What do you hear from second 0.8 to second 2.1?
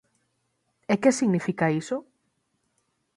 E que significa iso?